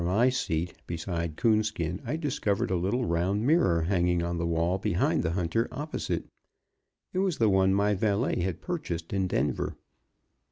From 0.03 0.07
my 0.07 0.29
seat, 0.29 0.73
beside 0.87 1.37
Coonskin, 1.37 2.01
I 2.03 2.15
discovered 2.15 2.71
a 2.71 2.75
little 2.75 3.05
round 3.05 3.45
mirror 3.45 3.83
hanging 3.83 4.23
on 4.23 4.39
the 4.39 4.47
wall 4.47 4.79
behind 4.79 5.21
the 5.21 5.33
hunter 5.37 5.67
opposite; 5.71 6.25
it 7.13 7.19
was 7.19 7.37
the 7.37 7.49
one 7.49 7.71
my 7.75 7.93
valet 7.93 8.39
had 8.41 8.61
purchased 8.61 9.13
in 9.13 9.27
Denver. 9.27 9.75